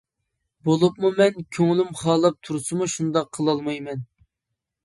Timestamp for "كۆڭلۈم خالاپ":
1.57-2.39